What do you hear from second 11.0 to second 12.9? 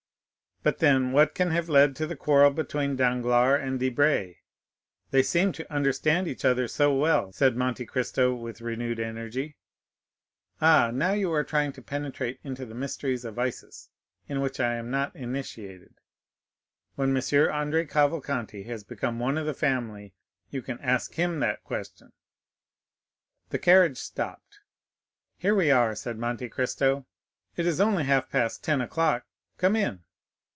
you are trying to penetrate into the